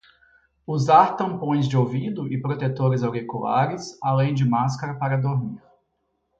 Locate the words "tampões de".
1.15-1.77